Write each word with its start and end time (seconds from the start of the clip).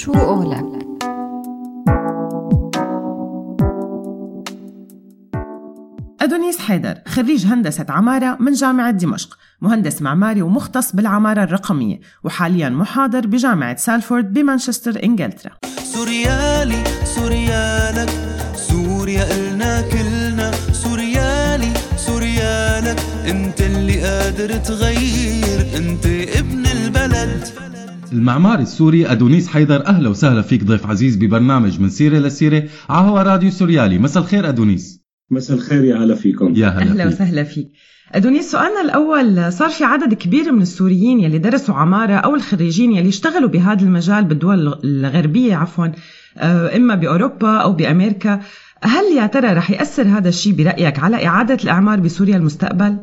شو 0.00 0.12
قولك؟ 0.12 0.64
أدونيس 6.20 6.58
حيدر 6.58 6.94
خريج 7.06 7.46
هندسة 7.46 7.86
عمارة 7.88 8.36
من 8.40 8.52
جامعة 8.52 8.90
دمشق. 8.90 9.38
مهندس 9.60 10.02
معماري 10.02 10.42
ومختص 10.42 10.96
بالعمارة 10.96 11.44
الرقمية 11.44 12.00
وحاليا 12.24 12.68
محاضر 12.68 13.26
بجامعة 13.26 13.76
سالفورد 13.76 14.32
بمانشستر 14.32 15.04
إنجلترا. 15.04 15.52
سوريالي 15.82 16.84
سوريالك 17.04 18.10
سوريا 18.54 19.34
إلنا 19.34 19.80
كلنا. 19.80 20.50
سوريالي 20.72 21.72
سوريالك 21.96 23.00
أنت 23.26 23.60
اللي 23.60 24.00
قادر 24.02 24.56
تغير. 24.56 25.60
أنت 25.76 26.06
ابن 26.38 26.66
البلد. 26.66 27.48
المعماري 28.12 28.62
السوري 28.62 29.06
أدونيس 29.06 29.48
حيدر 29.48 29.86
أهلا 29.86 30.08
وسهلا 30.08 30.42
فيك 30.42 30.64
ضيف 30.64 30.86
عزيز 30.86 31.16
ببرنامج 31.16 31.80
من 31.80 31.88
سيرة 31.88 32.18
لسيرة 32.18 32.64
على 32.88 33.08
هوا 33.08 33.22
راديو 33.22 33.50
سوريالي. 33.50 33.98
مساء 33.98 34.22
الخير 34.22 34.48
أدونيس. 34.48 35.00
مساء 35.30 35.56
الخير 35.56 35.84
يا 35.84 35.96
هلا 35.96 36.14
فيكم. 36.14 36.54
يا 36.56 36.68
هلا 36.68 36.82
أهلا 36.82 37.04
فيك. 37.04 37.14
وسهلا 37.14 37.44
فيك. 37.44 37.68
أدونيس 38.12 38.50
سؤالنا 38.50 38.80
الأول 38.80 39.52
صار 39.52 39.68
في 39.70 39.84
عدد 39.84 40.14
كبير 40.14 40.52
من 40.52 40.62
السوريين 40.62 41.20
يلي 41.20 41.38
درسوا 41.38 41.74
عمارة 41.74 42.14
أو 42.14 42.34
الخريجين 42.34 42.92
يلي 42.92 43.08
اشتغلوا 43.08 43.48
بهذا 43.48 43.82
المجال 43.82 44.24
بالدول 44.24 44.74
الغربية 44.84 45.54
عفوا 45.54 45.86
آه، 46.38 46.76
إما 46.76 46.94
بأوروبا 46.94 47.56
أو 47.56 47.72
بأمريكا. 47.72 48.40
هل 48.82 49.04
يا 49.16 49.26
ترى 49.26 49.52
رح 49.52 49.70
يأثر 49.70 50.02
هذا 50.02 50.28
الشيء 50.28 50.52
برأيك 50.52 50.98
على 50.98 51.26
إعادة 51.26 51.58
الأعمار 51.64 52.00
بسوريا 52.00 52.36
المستقبل؟ 52.36 52.96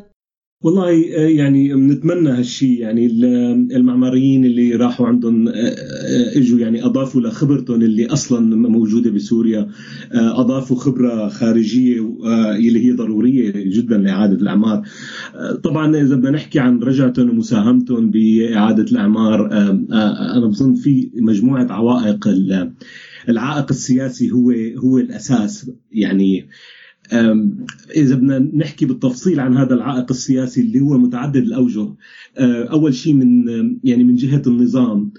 والله 0.62 0.90
آه، 1.16 1.28
يعني 1.28 1.74
بنتمنى 1.74 2.30
هالشيء 2.30 2.80
يعني 2.80 3.06
ال- 3.06 3.76
المعماريين 3.76 4.46
اللي 4.46 4.76
راحوا 4.76 5.08
عندهم 5.08 5.48
آه، 5.48 5.52
آه، 5.54 6.38
إجوا 6.38 6.60
يعني 6.60 6.86
أضافوا 6.86 7.22
لخبرتهم 7.22 7.82
اللي 7.82 8.05
أصلا 8.05 8.55
موجودة 8.55 9.10
بسوريا 9.12 9.68
أضافوا 10.12 10.77
خبرة 10.77 11.27
خارجية 11.27 12.18
اللي 12.55 12.86
هي 12.86 12.91
ضرورية 12.91 13.52
جدا 13.55 13.98
لإعادة 13.98 14.36
الأعمار. 14.36 14.82
طبعا 15.64 15.96
إذا 16.02 16.16
بدنا 16.16 16.30
نحكي 16.32 16.60
عن 16.60 16.80
رجعتهم 16.80 17.30
ومساهمتهم 17.30 18.12
بإعادة 18.12 18.84
الأعمار 18.84 19.52
أنا 19.52 20.46
بظن 20.48 20.74
في 20.76 21.10
مجموعة 21.16 21.68
عوائق 21.71 22.27
ال- 22.27 22.71
العائق 23.30 23.66
السياسي 23.70 24.32
هو 24.32 24.52
هو 24.77 24.98
الأساس. 24.98 25.71
يعني 25.92 26.48
إذا 27.96 28.16
بدنا 28.16 28.40
نحكي 28.40 28.86
بالتفصيل 28.86 29.40
عن 29.40 29.58
هذا 29.58 29.74
العائق 29.74 30.05
السياسي 30.10 30.62
اللي 30.62 30.80
هو 30.80 30.98
متعدد 30.98 31.44
الأوجه 31.44 31.96
أه، 32.38 32.64
أول 32.64 32.94
شيء 32.94 33.14
من 33.14 33.48
يعني 33.84 34.04
من 34.04 34.16
جهة 34.16 34.41
النظام 34.48 35.12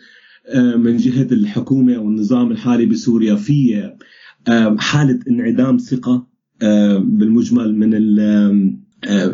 أه، 0.46 0.76
من 0.76 0.96
جهة 0.96 1.28
الحكومة 1.32 1.94
أو 1.94 2.08
النظام 2.08 2.50
الحالي 2.50 2.86
بسوريا 2.86 3.34
في 3.34 3.90
أه، 4.48 4.76
حالة 4.78 5.20
انعدام 5.28 5.76
ثقة 5.76 6.26
بالمجمل 7.00 7.74
من 7.74 7.90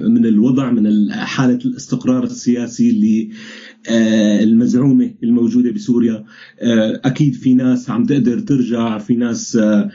من 0.05 0.27
الوضع 0.27 0.71
من 0.71 1.13
حالة 1.13 1.59
الاستقرار 1.65 2.25
السياسي 2.25 2.91
اللي 2.91 3.31
آه، 3.89 4.43
المزعومة 4.43 5.15
الموجودة 5.23 5.71
بسوريا. 5.71 6.25
آه، 6.61 7.01
أكيد 7.05 7.35
في 7.35 7.55
ناس 7.55 7.91
عم 7.91 8.05
تقدر 8.05 8.41
ترجع 8.41 8.99
في 8.99 9.17
ناس 9.17 9.57
آه، 9.57 9.91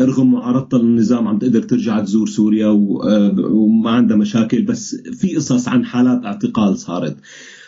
رغم 0.00 0.32
معارضتها 0.32 0.78
للنظام 0.78 1.28
عم 1.28 1.38
تقدر 1.38 1.62
ترجع 1.62 2.00
تزور 2.00 2.28
سوريا 2.28 2.66
وما 2.68 3.90
عندها 3.90 4.16
مشاكل 4.16 4.62
بس 4.62 4.96
في 4.96 5.36
قصص 5.36 5.68
عن 5.68 5.84
حالات 5.84 6.24
اعتقال 6.24 6.78
صارت. 6.78 7.16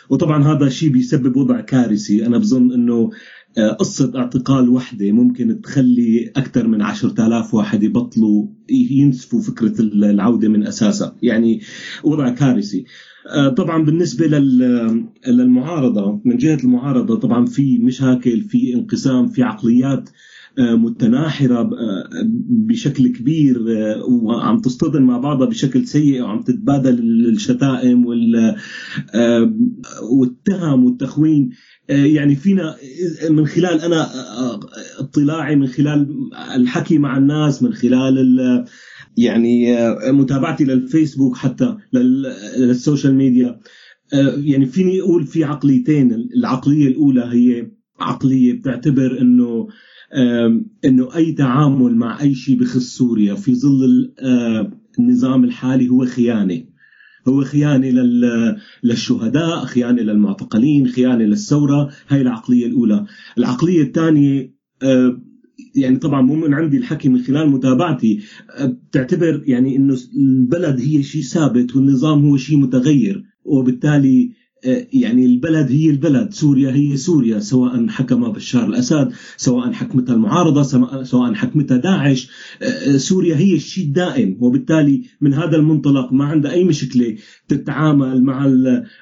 وطبعا 0.09 0.43
هذا 0.43 0.67
الشيء 0.67 0.89
بيسبب 0.89 1.37
وضع 1.37 1.61
كارثي. 1.61 2.25
أنا 2.25 2.37
بظن 2.37 2.89
آه، 2.89 3.09
قصة 3.59 4.11
اعتقال 4.15 4.69
وحدة 4.69 5.11
ممكن 5.11 5.61
تخلي 5.61 6.31
أكثر 6.35 6.67
من 6.67 6.81
عشرة 6.81 7.27
آلاف 7.27 7.53
واحد 7.53 7.83
يبطلوا 7.83 8.47
ينسفوا 8.69 9.41
فكرة 9.41 9.81
العودة 9.81 10.47
من 10.47 10.67
أساسها. 10.67 11.15
يعني 11.23 11.61
وضع 12.03 12.29
كارثي. 12.29 12.85
آه، 13.35 13.49
طبعا 13.49 13.83
بالنسبة 13.83 14.27
لل- 14.27 15.05
للمعارضة 15.27 16.21
من 16.25 16.37
جهة 16.37 16.57
المعارضة 16.63 17.15
طبعا 17.19 17.45
في 17.45 17.77
مشاكل 17.77 18.41
في 18.41 18.73
انقسام 18.75 19.27
في 19.27 19.43
عقليات 19.43 20.09
آه، 20.59 20.75
متناحرة 20.75 21.59
آه، 21.61 22.03
بشكل 22.49 23.07
كبير 23.07 23.57
آه، 23.77 24.03
وعم 24.05 24.59
تصطدم 24.59 25.01
مع 25.03 25.17
بعضها 25.17 25.47
بشكل 25.47 25.87
سيء 25.87 26.21
وعم 26.21 26.41
تتبادل 26.41 26.99
الشتائم 27.29 28.05
آه، 28.35 28.55
والتهم 30.11 30.85
والتخوين 30.85 31.49
آه، 31.89 32.05
يعني 32.05 32.35
فينا 32.35 32.75
من 33.29 33.47
خلال 33.47 33.81
أنا 33.81 34.01
آه، 34.39 34.59
اطلاعي 34.99 35.55
من 35.55 35.67
خلال 35.67 36.07
الحكي 36.55 36.97
مع 36.97 37.17
الناس 37.17 37.63
من 37.63 37.73
خلال 37.73 38.19
ال- 38.19 38.65
يعني 39.17 39.77
آه، 39.77 40.11
متابعتي 40.11 40.63
للفيسبوك 40.63 41.37
حتى 41.37 41.77
لل- 41.93 42.33
للسوشيال 42.57 43.15
ميديا. 43.15 43.59
آه، 44.13 44.33
يعني 44.37 44.65
فيني 44.65 45.01
أقول 45.01 45.25
في 45.27 45.43
عقليتين 45.43 46.13
العقلية 46.37 46.87
الأولى 46.87 47.21
هي 47.31 47.71
عقلية 47.99 48.53
بتعتبر 48.53 49.21
إنه 49.21 49.67
إنه 50.85 51.15
أي 51.15 51.31
تعامل 51.31 51.95
مع 51.95 52.21
أي 52.21 52.35
شيء 52.35 52.59
بخص 52.59 52.97
سوريا 52.97 53.35
في 53.35 53.55
ظل 53.55 53.83
ال- 53.85 54.13
آه، 54.19 54.71
النظام 54.99 55.43
الحالي 55.43 55.89
هو 55.89 56.05
خيانة. 56.05 56.63
هو 57.27 57.43
خيانة 57.43 57.87
لل- 57.89 58.57
للشهداء 58.83 59.65
خيانة 59.65 60.01
للمعتقلين 60.01 60.87
خيانة 60.87 61.23
للثورة. 61.25 61.89
هاي 62.07 62.21
العقلية 62.21 62.65
الأولى. 62.65 63.05
العقلية 63.37 63.81
الثانية 63.83 64.55
آه، 64.83 65.21
يعني 65.75 65.97
طبعا 65.97 66.21
مو 66.21 66.35
من 66.35 66.53
عندي 66.53 66.77
الحكي 66.77 67.09
من 67.09 67.19
خلال 67.21 67.49
متابعتي 67.49 68.19
آه، 68.59 68.65
بتعتبر 68.65 69.43
يعني 69.45 69.75
إنه 69.75 69.97
البلد 70.17 70.79
هي 70.79 71.03
شيء 71.03 71.21
ثابت 71.21 71.75
والنظام 71.75 72.25
هو 72.25 72.37
شيء 72.37 72.57
متغير 72.57 73.23
وبالتالي 73.45 74.31
يعني 74.93 75.25
البلد 75.25 75.71
هي 75.71 75.89
البلد 75.89 76.33
سوريا 76.33 76.71
هي 76.71 76.97
سوريا 76.97 77.39
سواء 77.39 77.87
حكم 77.87 78.31
بشار 78.31 78.65
الأسد 78.65 79.11
سواء 79.37 79.71
حكمتها 79.71 80.13
المعارضة 80.15 80.63
سواء- 81.03 81.33
حكمتها 81.33 81.77
داعش 81.77 82.29
آه، 82.61 82.97
سوريا 82.97 83.35
هي 83.35 83.55
الشيء 83.55 83.83
الدائم. 83.85 84.37
وبالتالي 84.39 85.01
من 85.21 85.33
هذا 85.33 85.55
المنطلق 85.57 86.13
ما 86.13 86.25
عندها 86.25 86.51
أي 86.51 86.63
مشكلة 86.63 87.15
تتعامل 87.47 88.23
مع 88.23 88.47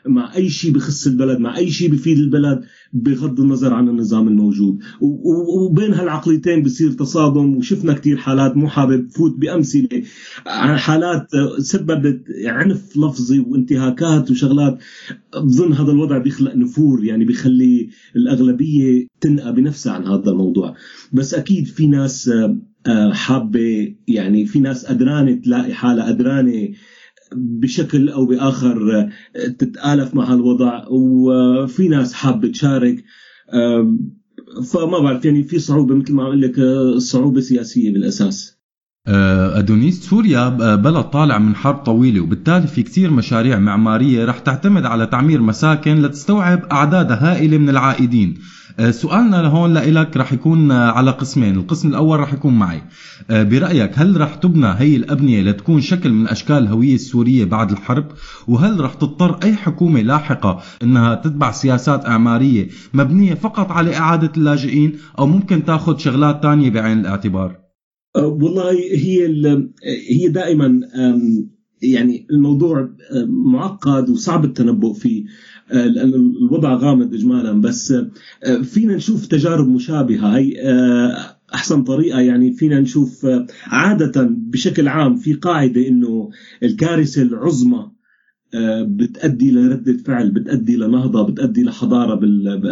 مع 0.07 0.35
أي 0.35 0.49
شيء 0.49 0.71
بخص 0.71 1.07
البلد 1.07 1.39
مع 1.39 1.57
أي 1.57 1.71
شيء 1.71 1.91
بفيد 1.91 2.17
البلد. 2.17 2.61
بغض 2.93 3.39
النظر 3.39 3.73
عن 3.73 3.89
النظام 3.89 4.27
الموجود. 4.27 4.79
وبين 5.01 5.93
هالعقليتين 5.93 6.63
بصير 6.63 6.91
تصادم 6.91 7.55
وشفنا 7.55 7.93
كتير 7.93 8.17
حالات 8.17 8.57
مو 8.57 8.67
حابب 8.67 9.09
فوت 9.11 9.35
بأمثلة. 9.37 10.03
عن 10.47 10.77
حالات 10.77 11.33
آه، 11.35 11.59
سببت 11.59 12.23
عنف 12.45 12.97
لفظي 12.97 13.39
وانتهاكات 13.39 14.31
وشغلات. 14.31 14.77
بظن 15.35 15.73
هذا 15.73 15.91
الوضع 15.91 16.17
بيخلق 16.17 16.55
نفور 16.55 17.03
يعني 17.03 17.25
بيخلي 17.25 17.89
الأغلبية 18.15 19.07
تنأى 19.21 19.51
بنفسها 19.51 19.93
عن 19.93 20.05
هذا 20.07 20.31
الموضوع. 20.31 20.75
بس 21.13 21.33
أكيد 21.33 21.67
في 21.67 21.87
ناس 21.87 22.29
آه، 22.29 22.57
آه، 22.87 23.13
حابة 23.13 23.95
يعني 24.07 24.45
في 24.45 24.59
ناس 24.59 24.85
قدرانة 24.85 25.41
تلاقي 25.41 25.73
حالها 25.73 26.07
قدرانة 26.07 26.69
بشكل 27.35 28.09
أو 28.09 28.25
بآخر 28.25 28.99
آه، 29.35 29.47
تتآلف 29.47 30.15
مع 30.15 30.33
هالوضع 30.33 30.87
وفي 30.87 31.87
ناس 31.87 32.13
حابة 32.13 32.47
تشارك 32.47 33.03
فما 34.71 34.99
بعرف 34.99 35.25
يعني 35.25 35.43
في 35.43 35.59
صعوبة 35.59 35.95
مثل 35.95 36.13
ما 36.13 36.23
أقول 36.23 36.41
لك 36.41 36.59
آه، 36.59 36.97
صعوبة 36.97 37.41
سياسية 37.41 37.91
آه، 39.13 39.59
أدونيس. 39.59 40.09
سوريا 40.09 40.49
ب- 40.49 40.81
بلد 40.81 41.03
طالع 41.03 41.37
من 41.37 41.55
حرب 41.55 41.75
طويلة 41.75 42.21
وبالتالي 42.21 42.67
في 42.67 42.83
كتير 42.83 43.11
مشاريع 43.11 43.59
معمارية 43.59 44.25
رح 44.25 44.39
تعتمد 44.39 44.85
على 44.85 45.05
تعمير 45.05 45.41
مساكن 45.41 45.95
لتستوعب 46.01 46.59
أعداد 46.71 47.11
هائلة 47.11 47.57
من 47.57 47.69
العائدين. 47.69 48.33
آه، 48.79 48.91
سؤالنا 48.91 49.35
لهون 49.41 49.73
لإلك 49.73 50.17
رح 50.17 50.33
يكون 50.33 50.71
آه، 50.71 50.91
على 50.91 51.11
قسمين. 51.11 51.55
القسم 51.55 51.87
الأول 51.89 52.19
رح 52.19 52.33
يكون 52.33 52.59
معي. 52.59 52.81
آه، 53.31 53.43
برأيك 53.43 53.91
هل 53.99 54.21
رح 54.21 54.35
تبنى 54.35 54.67
هي 54.77 54.95
الأبنية 54.95 55.41
لتكون 55.41 55.81
شكل 55.81 56.11
من 56.11 56.27
أشكال 56.27 56.57
الهوية 56.57 56.95
السورية 56.95 57.45
بعد 57.45 57.71
الحرب؟ 57.71 58.05
وهل 58.47 58.79
رح 58.79 58.93
تضطر 58.93 59.39
أي 59.43 59.55
حكومة 59.55 60.01
لاحقة 60.01 60.59
أنها 60.83 61.15
تتبع 61.15 61.51
سياسات 61.51 62.05
إعمارية 62.05 62.67
مبنية 62.93 63.33
فقط 63.33 63.71
على 63.71 63.97
إعادة 63.97 64.31
اللاجئين 64.37 64.93
أو 65.19 65.25
ممكن 65.25 65.65
تأخذ 65.65 65.97
شغلات 65.97 66.43
تانية 66.43 66.69
بعين 66.69 66.99
الاعتبار؟ 66.99 67.62
والله 68.17 68.71
هي 68.71 69.27
هي 70.09 70.27
دائما 70.29 70.79
يعني 71.81 72.27
الموضوع 72.31 72.89
معقد 73.27 74.09
وصعب 74.09 74.45
التنبؤ 74.45 74.93
فيه. 74.93 75.25
أه، 75.71 75.85
لأن 75.87 76.13
الوضع 76.13 76.73
غامض 76.75 77.13
إجمالا. 77.13 77.61
بس 77.61 77.91
أه، 77.91 78.61
فينا 78.63 78.95
نشوف 78.95 79.25
تجارب 79.27 79.67
مشابهة. 79.69 80.37
هي 80.37 80.61
أه، 80.61 81.37
أحسن 81.53 81.83
طريقة 81.83 82.19
يعني 82.21 82.53
فينا 82.53 82.79
نشوف 82.79 83.27
عادة 83.67 84.27
بشكل 84.31 84.87
عام 84.87 85.15
في 85.15 85.33
قاعدة 85.33 85.87
إنه 85.87 86.29
الكارثة 86.63 87.21
العظمى 87.21 87.91
بتأدي 88.81 89.51
لردة 89.51 89.97
فعل 89.97 90.31
بتأدي 90.31 90.75
لنهضة 90.75 91.23
بتأدي 91.31 91.63
لحضارة 91.63 92.15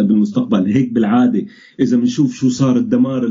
بالمستقبل. 0.03 0.65
هيك 0.71 0.93
بالعادة 0.93 1.45
إذا 1.79 1.97
بنشوف 1.97 2.35
شو 2.35 2.49
صار 2.49 2.77
الدمار 2.77 3.27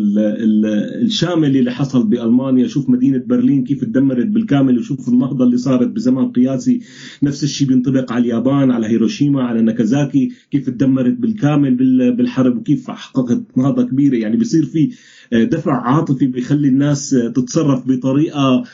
الشامل 1.03 1.57
اللي 1.57 1.71
حصل 1.71 2.07
بألمانيا 2.07 2.67
شوف 2.67 2.91
مدينة 2.91 3.23
برلين 3.27 3.65
كيف 3.65 3.85
تدمرت 3.85 4.27
بالكامل 4.27 4.79
وشوف 4.79 5.09
النهضة 5.09 5.45
اللي 5.45 5.57
صارت 5.57 5.89
بزمن 5.89 6.33
قياسي 6.33 6.81
نفس 7.23 7.45
الشيء 7.45 7.69
بينطبق 7.69 8.13
على 8.13 8.25
اليابان 8.25 8.71
على 8.71 8.87
هيروشيما 8.87 9.43
على 9.43 9.63
ناكازاكي 9.63 10.33
كيف 10.51 10.71
تدمرت 10.71 11.15
بالكامل 11.15 11.77
بالحرب 12.17 12.57
وكيف 12.57 12.91
حققت 12.91 13.43
نهضة 13.57 13.83
كبيرة. 13.83 14.17
يعني 14.17 14.37
بيصير 14.37 14.65
في 14.65 14.91
دفع 15.33 15.73
عاطفي 15.73 16.27
بيخلي 16.27 16.69
الناس 16.69 17.11
تتصرف 17.35 17.89
بطريقة 17.89 18.65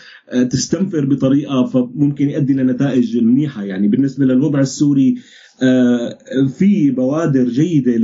تستنفر 0.50 1.04
بطريقة 1.04 1.64
فممكن 1.64 2.30
يؤدي 2.30 2.52
لنتائج 2.52 3.18
منيحة. 3.18 3.64
يعني 3.64 3.88
بالنسبة 3.88 4.24
للوضع 4.24 4.60
السوري 4.60 5.14
آه، 5.62 6.18
في 6.58 6.90
بوادر 6.90 7.48
جيدة 7.48 7.96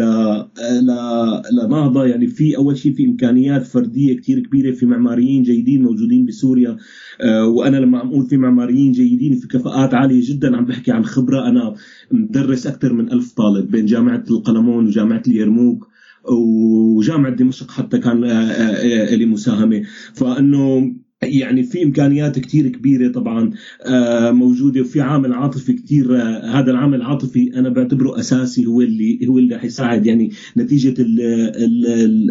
لنهضه 1.52 2.06
يعني 2.06 2.26
في 2.26 2.56
أول 2.56 2.76
شيء 2.76 2.94
في 2.94 3.04
إمكانيات 3.04 3.66
فردية 3.66 4.16
كثير 4.16 4.40
كبيرة 4.40 4.72
في 4.72 4.86
معماريين 4.86 5.42
جيدين 5.42 5.82
موجودين 5.82 6.26
بسوريا. 6.26 6.76
آه، 7.20 7.46
وأنا 7.46 7.76
لما 7.76 7.98
عم 7.98 8.08
أقول 8.08 8.26
في 8.26 8.36
معماريين 8.36 8.92
جيدين 8.92 9.34
في 9.34 9.48
كفاءات 9.48 9.94
عالية 9.94 10.20
جدا 10.22 10.56
عم 10.56 10.64
بحكي 10.64 10.92
عن 10.92 11.04
خبرة. 11.04 11.48
أنا 11.48 11.74
مدرس 12.10 12.66
أكثر 12.66 12.92
من 12.92 13.12
ألف 13.12 13.32
طالب 13.32 13.70
بين 13.70 13.86
جامعة 13.86 14.24
القلمون 14.30 14.86
وجامعة 14.86 15.22
اليرموك. 15.28 15.88
وجامعة 16.24 17.32
دمشق 17.32 17.70
حتى 17.70 17.98
كان 17.98 18.24
آه، 18.24 19.14
لي 19.14 19.26
مساهمة. 19.26 19.82
فإنه 20.14 20.92
يعني 21.22 21.62
في 21.62 21.82
إمكانيات 21.82 22.38
كثير 22.38 22.68
كبيرة 22.68 23.12
طبعا 23.12 23.50
آه، 23.82 24.30
موجودة 24.30 24.80
وفي 24.80 25.00
عامل 25.00 25.32
عاطفي 25.32 25.72
كثير 25.72 26.16
آه، 26.22 26.60
هذا 26.60 26.70
العامل 26.70 26.94
العاطفي 26.94 27.52
أنا 27.56 27.68
بعتبره 27.68 28.20
أساسي 28.20 28.66
هو 28.66 28.80
اللي 28.80 29.26
هو 29.28 29.38
اللي 29.38 29.58
حيساعد 29.58 30.06
يعني 30.06 30.30
نتيجة 30.56 30.94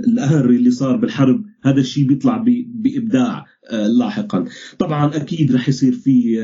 القهر 0.08 0.50
اللي 0.50 0.72
صار 0.72 0.96
بالحرب 0.96 1.46
هذا 1.64 1.80
الشيء 1.80 2.08
بيطلع 2.08 2.44
بإبداع 2.68 3.46
آه، 3.72 3.88
لاحقا. 3.88 4.46
طبعا 4.80 5.16
أكيد 5.16 5.52
رح 5.52 5.70
يصير 5.70 5.92
في 5.92 6.42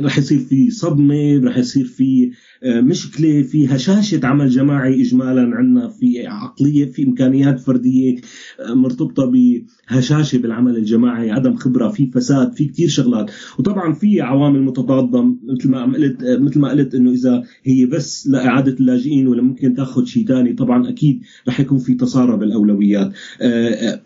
رح 0.00 0.18
يصير 0.18 0.38
في 0.38 0.70
صدمة 0.70 1.40
رح 1.44 1.58
يصير 1.58 1.84
في 1.84 2.30
مشكلة 2.66 3.42
في 3.42 3.66
هشاشه 3.66 4.20
عمل 4.24 4.48
جماعي 4.48 5.02
اجمالا 5.02 5.56
عندنا 5.56 5.88
في 5.88 6.26
عقلية 6.26 6.84
في 6.90 7.04
إمكانيات 7.04 7.60
فردية 7.60 8.16
مرتبطة 8.70 9.32
بهشاشة 9.90 10.38
بالعمل 10.38 10.76
الجماعي 10.76 11.30
عدم 11.30 11.56
خبرة 11.56 11.88
في 11.88 12.10
فساد 12.10 12.52
في 12.52 12.64
كثير 12.64 12.88
شغلات. 12.88 13.30
وطبعا 13.58 13.92
في 13.92 14.20
عوامل 14.20 14.62
متضادة 14.62 15.22
مثل 15.22 15.68
ما 15.70 15.84
قلت 15.84 16.16
مثل 16.40 16.60
ما 16.60 16.70
قلت 16.70 16.94
إنه 16.94 17.10
إذا 17.10 17.42
هي 17.64 17.86
بس 17.86 18.26
لإعادة 18.26 18.72
اللاجئين 18.72 19.28
ولا 19.28 19.42
ممكن 19.42 19.74
تأخذ 19.74 20.04
شيء 20.04 20.26
ثاني 20.26 20.52
طبعا 20.52 20.88
أكيد 20.88 21.20
رح 21.48 21.60
يكون 21.60 21.78
في 21.78 21.94
تسارع 21.94 22.34
بالاولويات 22.34 23.12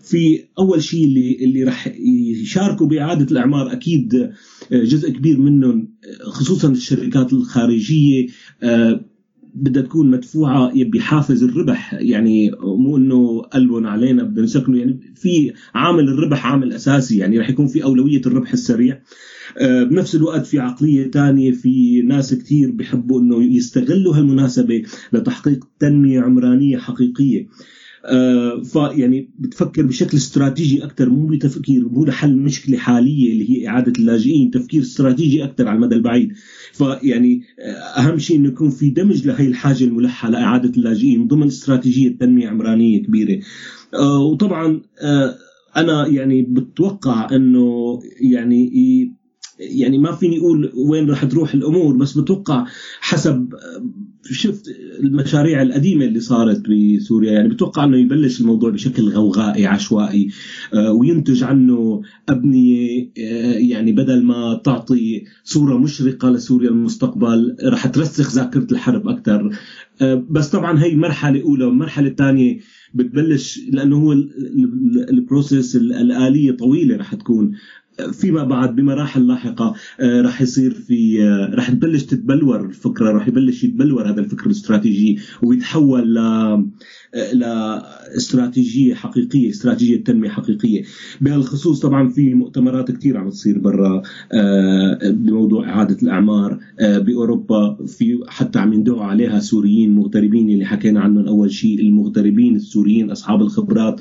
في 0.01 0.45
أول 0.59 0.83
شيء 0.83 1.05
اللي 1.05 1.37
اللي 1.45 1.65
رح 1.65 1.89
يشاركوا 2.41 2.87
بإعادة 2.87 3.27
الإعمار 3.31 3.73
أكيد 3.73 4.31
جزء 4.73 5.11
كبير 5.11 5.39
منهم 5.39 5.89
خصوصا 6.23 6.71
الشركات 6.71 7.33
الخارجية 7.33 8.27
بدها 9.55 9.83
تكون 9.83 10.11
مدفوعة 10.11 10.73
بحافز 10.75 11.45
الربح. 11.45 11.95
يعني 11.95 12.51
مو 12.61 12.97
إنه 12.97 13.41
قلبهم 13.43 13.87
علينا 13.87 14.23
بدنا 14.23 14.45
نسكنه 14.45 14.79
يعني 14.79 15.01
في 15.15 15.53
عامل 15.75 16.09
الربح 16.09 16.47
عامل 16.47 16.73
أساسي. 16.73 17.19
يعني 17.19 17.39
رح 17.39 17.51
يكون 17.51 17.67
في 17.67 17.85
أولوية 17.85 18.21
الربح 18.27 18.53
السريع. 18.53 19.03
آه، 19.59 19.83
بنفس 19.83 20.15
الوقت 20.15 20.47
في 20.47 20.59
عقلية 20.59 21.11
ثانية 21.11 21.53
في 21.53 22.03
ناس 22.03 22.35
كثير 22.35 22.71
بيحبوا 22.71 23.21
إنه 23.21 23.45
يستغلوا 23.45 24.17
هالمناسبة 24.17 24.83
لتحقيق 25.13 25.65
تنمية 25.79 26.21
عمرانية 26.21 26.77
حقيقية. 26.77 27.49
فيعني 28.65 29.31
بتفكر 29.39 29.83
بشكل 29.83 30.17
استراتيجي 30.17 30.85
أكثر 30.85 31.11
مو 31.11 31.27
بتفكير 31.27 31.89
مو 31.89 32.05
لحل 32.05 32.37
مشكلة 32.37 32.79
حالية 32.79 33.33
اللي 33.33 33.51
هي 33.51 33.69
إعادة 33.69 33.93
اللاجئين 33.99 34.51
تفكير 34.51 34.83
استراتيجي 34.83 35.45
أكثر 35.45 35.69
على 35.69 35.77
المدى 35.77 35.95
البعيد. 35.95 36.33
فيعني 36.73 37.43
آه، 37.61 38.01
أهم 38.01 38.19
شيء 38.19 38.37
إنه 38.37 38.49
يكون 38.49 38.71
في 38.71 38.91
دمج 38.91 39.27
لهي 39.27 39.47
الحاجة 39.47 39.85
الملحة 39.85 40.31
لإعادة 40.31 40.73
اللاجئين 40.77 41.27
ضمن 41.27 41.47
استراتيجية 41.47 42.17
تنمية 42.19 42.49
عمرانية 42.49 43.03
كبيرة. 43.03 43.41
آه، 43.95 44.19
وطبعا 44.19 44.81
أنا 45.77 46.07
يعني 46.07 46.43
بتوقع 46.43 47.37
إنه 47.37 47.99
يعني 48.21 48.71
يعني 49.81 49.99
ما 49.99 50.13
فيني 50.13 50.39
أقول 50.39 50.73
وين 50.75 51.11
راح 51.11 51.25
تروح 51.25 51.55
الأمور 51.55 51.97
بس 51.97 52.19
بتوقع 52.19 52.67
حسب 53.01 53.55
شفت 54.25 54.69
المشاريع 55.01 55.63
القديمة 55.63 56.05
اللي 56.05 56.21
صارت 56.21 56.63
بسوريا 56.69 57.33
يعني 57.33 57.49
بتوقع 57.49 57.85
إنه 57.85 57.97
يبلش 57.97 58.41
الموضوع 58.41 58.71
بشكل 58.71 59.09
غوغائي 59.09 59.67
عشوائي 59.67 60.31
آه، 60.75 60.93
وينتج 60.93 61.45
عنه 61.45 62.03
أبنية 62.29 63.11
آه، 63.19 63.53
يعني 63.53 63.93
بدل 63.93 64.25
ما 64.25 64.61
تعطي 64.65 65.25
صورة 65.45 65.79
مشرقة 65.79 66.31
لسوريا 66.31 66.69
المستقبل 66.69 67.57
راح 67.65 67.87
ترسخ 67.87 68.35
ذاكرة 68.35 68.67
الحرب 68.73 69.09
أكثر 69.09 69.51
آه، 70.03 70.27
بس 70.31 70.51
طبعا 70.51 70.83
هي 70.85 70.97
مرحلة 70.97 71.43
أولى 71.43 71.65
والمرحلة 71.65 72.09
الثانية 72.09 72.59
بتبلش 72.95 73.61
لأنه 73.71 73.97
هو 73.97 74.13
البروسيس 75.11 75.77
الآلية 75.77 76.53
طويلة 76.53 76.97
رح 76.97 77.15
تكون. 77.15 77.53
فيما 78.11 78.45
بعد 78.45 78.77
بمراحل 78.77 79.27
لاحقة 79.27 79.75
آه، 80.01 80.23
رح 80.23 80.43
يصير 80.43 80.71
في 80.71 81.23
آه، 81.23 81.55
رح 81.55 81.71
تبلش 81.71 82.03
تتبلور 82.03 82.61
الفكرة 82.67 83.11
رح 83.11 83.29
يبلش 83.29 83.65
يتبلور 83.65 84.11
هذا 84.11 84.21
الفكر 84.21 84.47
الاستراتيجي 84.47 85.19
ويتحول 85.43 86.15
ل 86.15 86.19
آه، 86.19 86.67
لاستراتيجية 87.33 88.95
حقيقية 88.95 89.51
استراتيجية 89.51 90.05
تنمية 90.05 90.29
حقيقية. 90.29 90.83
بهالخصوص 91.21 91.81
طبعا 91.81 92.09
في 92.09 92.35
مؤتمرات 92.35 92.91
كثير 92.91 93.17
عم 93.17 93.31
تصير 93.31 93.59
برا 93.59 94.03
بموضوع 95.05 95.69
إعادة 95.69 95.97
الأعمار 96.03 96.59
بأوروبا 96.81 97.77
في 97.87 98.21
حتى 98.29 98.59
عم 98.59 98.73
يندعوا 98.73 99.05
عليها 99.05 99.41
سوريين 99.41 99.95
مغتربين 99.95 100.51
اللي 100.51 100.65
حكينا 100.65 101.01
عنهم 101.01 101.27
أول 101.27 101.53
شيء 101.53 101.81
المغتربين 101.81 102.57
السوريين 102.57 103.11
أصحاب 103.11 103.43
الخبرات. 103.43 104.01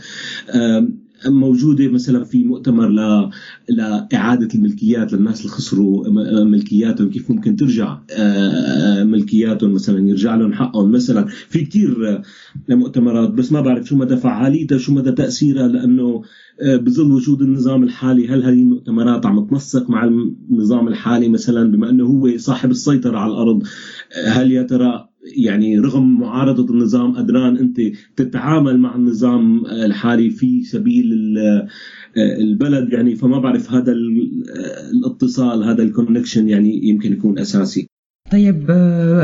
موجودة 1.26 1.88
مثلا 1.88 2.24
في 2.24 2.44
مؤتمر 2.44 2.90
ل... 2.90 3.30
لإعادة 3.70 4.48
الملكيات 4.56 5.14
للناس 5.14 5.42
اللي 5.42 5.52
خسروا 5.52 6.10
ملكياتهم 6.44 7.10
كيف 7.10 7.32
ممكن 7.32 7.56
ترجع 7.56 7.98
آه، 8.12 9.04
ملكياتهم 9.04 9.74
مثلا 9.74 10.10
يرجع 10.10 10.36
لهم 10.36 10.54
حقهم 10.54 10.92
مثلا. 10.92 11.26
في 11.50 11.66
كثير 11.66 12.22
مؤتمرات 12.70 13.30
بس 13.30 13.52
ما 13.52 13.62
بعرف 13.62 13.88
شو 13.88 13.96
مدى 13.96 14.18
فعاليتها 14.18 14.78
شو 14.78 14.94
مدى 14.94 15.12
تأثيرها 15.12 15.68
لأنه 15.68 16.22
آه، 16.62 16.78
بظل 16.78 17.12
وجود 17.12 17.42
النظام 17.42 17.84
الحالي. 17.84 18.28
هل 18.28 18.44
هذه 18.44 18.62
المؤتمرات 18.62 19.26
عم 19.26 19.48
تنسق 19.48 19.90
مع 19.90 20.04
النظام 20.50 20.88
الحالي 20.88 21.30
مثلا 21.30 21.72
بما 21.72 21.90
إنه 21.90 22.04
هو 22.04 22.38
صاحب 22.38 22.72
السيطرة 22.72 23.18
على 23.18 23.32
الأرض؟ 23.32 23.64
آه، 24.18 24.30
هل 24.30 24.52
يا 24.52 24.64
ترى 24.64 25.11
يعني 25.24 25.80
رغم 25.80 26.20
معارضة 26.20 26.74
النظام 26.74 27.12
قدران 27.12 27.58
أنت 27.58 27.82
تتعامل 28.16 28.80
مع 28.80 28.96
النظام 28.96 29.66
الحالي 29.66 30.30
في 30.30 30.64
سبيل 30.64 31.38
البلد 32.18 32.94
يعني 32.94 33.16
فما 33.16 33.40
بعرف 33.40 33.72
هذا 33.72 33.92
الاتصال 34.92 35.64
هذا 35.64 35.84
الكونكشن 35.84 36.50
يعني 36.50 36.88
يمكن 36.88 37.14
يكون 37.14 37.40
أساسي. 37.40 37.88
طيب 38.32 38.66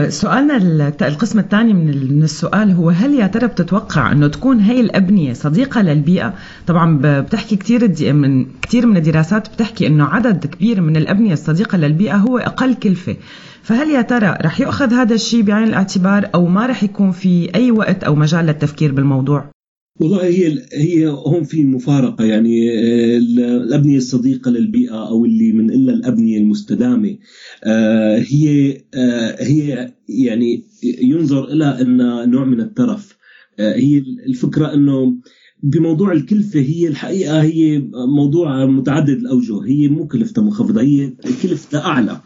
سؤالنا 0.09 0.57
القسم 1.01 1.39
الثاني 1.39 1.73
من 1.73 2.23
السؤال 2.23 2.71
هو 2.71 2.89
هل 2.89 3.13
يا 3.13 3.27
ترى 3.27 3.47
بتتوقع 3.47 4.11
إنه 4.11 4.27
تكون 4.27 4.59
هي 4.59 4.81
الأبنية 4.81 5.33
صديقة 5.33 5.81
للبيئة؟ 5.81 6.33
طبعا 6.67 6.99
بتحكي 7.03 7.55
كثير 7.55 8.13
من 8.13 8.45
كثير 8.61 8.85
من 8.85 8.97
الدراسات 8.97 9.53
بتحكي 9.53 9.87
إنه 9.87 10.05
عدد 10.05 10.45
كبير 10.45 10.81
من 10.81 10.97
الأبنية 10.97 11.33
الصديقة 11.33 11.77
للبيئة 11.77 12.15
هو 12.15 12.37
أقل 12.37 12.73
كلفة، 12.73 13.15
فهل 13.63 13.89
يا 13.89 14.01
ترى 14.01 14.37
رح 14.41 14.59
يؤخذ 14.59 14.93
هذا 14.93 15.13
الشيء 15.13 15.41
بعين 15.41 15.67
الاعتبار 15.67 16.29
أو 16.35 16.45
ما 16.45 16.65
رح 16.65 16.83
يكون 16.83 17.11
في 17.11 17.55
أي 17.55 17.71
وقت 17.71 18.03
أو 18.03 18.15
مجال 18.15 18.45
للتفكير 18.45 18.91
بالموضوع؟ 18.91 19.56
والله 19.99 20.23
هي 20.25 20.65
هي 20.73 21.07
هون 21.07 21.43
في 21.43 21.65
مفارقة 21.65 22.25
يعني 22.25 22.69
آه، 22.79 23.17
الأبنية 23.17 23.97
الصديقة 23.97 24.51
للبيئة 24.51 25.07
أو 25.07 25.25
اللي 25.25 25.49
إلا 25.49 25.93
الأبنية 25.93 26.37
المستدامة 26.37 27.17
آه، 27.63 28.17
هي 28.17 28.77
آه، 28.93 29.43
هي 29.43 29.93
يعني 30.09 30.63
ينظر 30.83 31.51
إلى 31.51 31.81
أن 31.81 31.97
نوع 32.31 32.45
من 32.45 32.61
الترف 32.61 33.17
هي 33.59 33.97
الفكرة 34.27 34.73
أنه 34.73 35.17
بموضوع 35.63 36.11
الكلفة 36.11 36.59
هي 36.59 36.87
الحقيقة 36.87 37.41
هي 37.41 37.83
موضوع 38.15 38.65
متعدد 38.65 39.09
الأوجه 39.09 39.63
هي 39.65 39.87
مو 39.87 40.07
كلفتها 40.07 40.43
منخفضة 40.43 40.81
هي 40.81 41.13
كلفتها 41.43 41.79
أعلى. 41.79 42.21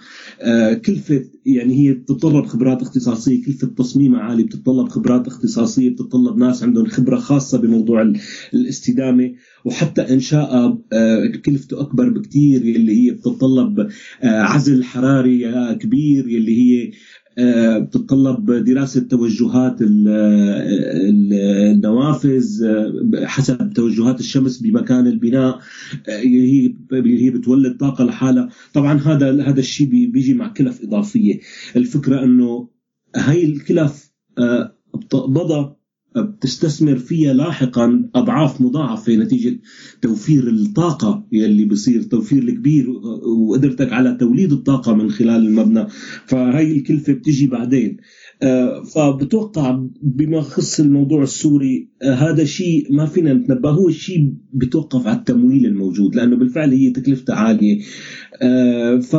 كلفه 0.86 1.25
يعني 1.45 1.75
هي 1.79 1.93
بتتطلب 1.93 2.45
خبرات 2.45 2.81
اختصاصية 2.81 3.45
كلفه 3.45 3.67
تصميمها 3.67 4.19
عالي 4.19 4.43
بتتطلب 4.43 4.89
خبرات 4.89 5.27
اختصاصية 5.27 5.89
بتتطلب 5.89 6.38
ناس 6.38 6.63
عندهم 6.63 6.86
خبرة 6.86 7.17
خاصة 7.17 7.57
بموضوع 7.57 8.13
الاستدامة 8.53 9.31
وحتى 9.65 10.01
انشائها 10.01 10.77
كلفته 11.45 11.81
أكبر 11.81 12.10
بكثير 12.10 12.62
اللي 12.62 13.05
هي 13.05 13.12
بتتطلب 13.12 13.89
عزل 14.24 14.83
حراري 14.83 15.75
كبير 15.75 16.25
اللي 16.25 16.62
هي 16.62 16.91
آه، 17.30 17.30
بتتطلب 17.79 18.51
دراسة 18.51 19.01
توجهات 19.01 19.77
النوافذ 21.81 22.63
آه، 22.63 23.25
حسب 23.25 23.74
توجهات 23.74 24.19
الشمس 24.19 24.57
بمكان 24.57 25.07
البناء 25.07 25.60
آه، 26.10 26.19
هي 26.19 26.74
هي 26.93 27.29
بتولد 27.29 27.77
طاقة 27.77 28.05
لحالها. 28.05 28.50
طبعا 28.74 28.93
هذا 28.93 29.43
هذا 29.43 29.60
الشيء 29.60 29.88
بيجي 29.88 30.33
مع 30.33 30.48
كلف 30.48 30.83
إضافية. 30.83 31.39
الفكرة 31.75 32.24
أنه 32.24 32.67
هاي 33.15 33.45
الكلف 33.45 34.12
بتقبضها 34.95 35.80
بتستثمر 36.15 36.96
فيها 36.96 37.34
لاحقا 37.34 38.10
أضعاف 38.15 38.62
مضاعفة 38.62 39.15
نتيجه 39.15 39.60
توفير 40.01 40.50
الطاقة 40.50 41.27
يلي 41.32 41.65
بصير 41.65 42.01
توفير 42.03 42.44
الكبير 42.44 42.89
وقدرتك 43.25 43.94
على 43.94 44.18
توليد 44.20 44.51
الطاقة 44.51 44.94
من 44.94 45.12
خلال 45.12 45.48
المبنى. 45.48 45.88
فهي 46.25 46.72
الكلفة 46.72 47.13
بتجي 47.13 47.48
بعدين. 47.48 47.98
فبتوقع 48.93 49.86
بما 50.01 50.38
يخص 50.38 50.79
الموضوع 50.79 51.24
السوري 51.24 51.89
آه، 52.01 52.13
هذا 52.13 52.45
شيء 52.45 52.88
ما 52.93 53.05
فينا 53.05 53.33
نتنبأ 53.33 53.69
هو 53.69 53.89
الشيء 53.89 54.33
بتوقف 54.53 55.07
على 55.07 55.17
التمويل 55.17 55.65
الموجود 55.65 56.15
لأنه 56.15 56.36
بالفعل 56.36 56.71
هي 56.71 56.89
تكلفته 56.89 57.33
عالية. 57.33 57.81
آه، 58.41 58.98
ف 58.98 59.15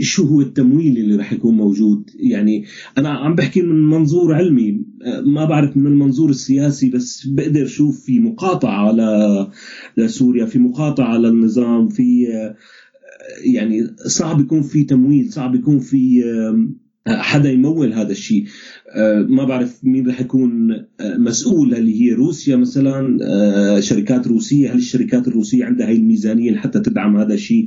شو 0.00 0.24
هو 0.24 0.40
التمويل 0.40 0.98
اللي 0.98 1.16
راح 1.16 1.32
يكون 1.32 1.56
موجود؟ 1.56 2.10
يعني 2.18 2.64
أنا 2.98 3.08
عم 3.08 3.34
بحكي 3.34 3.62
من 3.62 3.86
منظور 3.86 4.34
علمي 4.34 4.84
ما 5.26 5.44
بعرف 5.44 5.76
من 5.76 5.86
المنظور 5.86 6.30
السياسي 6.30 6.90
بس 6.90 7.26
بقدر 7.26 7.62
أشوف 7.64 8.04
في 8.04 8.18
مقاطعة 8.20 8.88
على 8.88 9.48
لسوريا 9.96 10.46
في 10.46 10.58
مقاطعة 10.58 11.06
على 11.06 11.28
النظام 11.28 11.88
في 11.88 12.26
يعني 13.54 13.86
صعب 14.06 14.40
يكون 14.40 14.62
في 14.62 14.84
تمويل 14.84 15.32
صعب 15.32 15.54
يكون 15.54 15.78
في 15.78 16.22
حدا 17.08 17.50
يمول 17.50 17.92
هذا 17.92 18.12
الشيء. 18.12 18.44
آه، 18.96 19.26
ما 19.28 19.44
بعرف 19.44 19.84
مين 19.84 20.08
رح 20.08 20.20
يكون 20.20 20.72
آه، 20.72 21.16
مسؤول. 21.16 21.74
هل 21.74 21.86
هي 21.86 22.12
روسيا 22.12 22.56
مثلا؟ 22.56 23.18
آه، 23.22 23.80
شركات 23.80 24.26
روسية. 24.26 24.72
هل 24.72 24.76
الشركات 24.76 25.28
الروسية 25.28 25.64
عندها 25.64 25.88
هي 25.88 25.96
الميزانية 25.96 26.50
لحتى 26.50 26.80
تدعم 26.80 27.16
هذا 27.16 27.34
الشيء؟ 27.34 27.66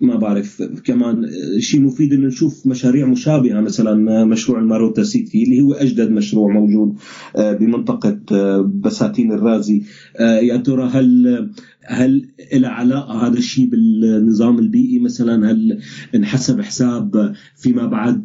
ما 0.00 0.16
بعرف. 0.16 0.62
كمان 0.84 1.26
شيء 1.58 1.80
مفيد 1.80 2.12
إنه 2.12 2.26
نشوف 2.26 2.66
مشاريع 2.66 3.06
مشابهة. 3.06 3.60
مثلا 3.60 4.24
مشروع 4.24 4.58
الماروتا 4.58 5.02
سيتي 5.02 5.42
اللي 5.42 5.60
هو 5.60 5.72
أجدد 5.72 6.10
مشروع 6.10 6.52
موجود 6.52 6.96
بمنطقة 7.38 8.20
بساتين 8.62 9.32
الرازي. 9.32 9.82
يا 10.20 10.56
ترى 10.56 10.90
هل 10.92 11.50
هل 11.86 12.28
إلى 12.52 12.66
علاقة 12.66 13.26
هذا 13.26 13.38
الشيء 13.38 13.66
بالنظام 13.66 14.58
البيئي 14.58 14.98
مثلا؟ 14.98 15.50
هل 15.50 15.78
انحسب 16.14 16.60
حساب 16.60 17.34
فيما 17.56 17.86
بعد 17.86 18.24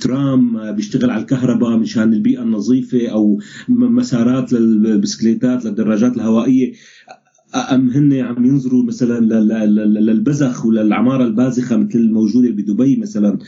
ترام 0.00 0.72
بيشتغل 0.72 1.10
على 1.10 1.22
الكهرباء 1.22 1.76
مشان 1.76 2.12
البيئة 2.12 2.42
النظيفة 2.42 3.08
أو 3.08 3.40
مسارات 3.68 4.52
للبسكليتات 4.52 5.64
للدراجات 5.64 6.16
الهوائية؟ 6.16 6.72
أم 7.72 7.90
هن 7.90 8.12
عم 8.12 8.44
ينظروا 8.44 8.84
مثلا 8.84 9.20
للبزخ 9.86 10.66
وللعمارة 10.66 11.24
البازخة 11.24 11.76
مثل 11.76 11.98
الموجودة 11.98 12.50
بدبي 12.50 12.96
مثلا؟ 12.96 13.38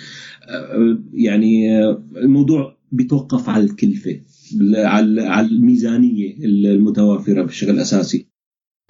يعني 1.12 1.80
الموضوع 2.16 2.76
بيتوقف 2.92 3.48
على 3.48 3.64
الكلفة 3.64 4.20
على 4.74 5.46
الميزانية 5.46 6.44
المتوافرة 6.44 7.42
بشكل 7.42 7.78
أساسي. 7.78 8.18
آه، 8.18 8.33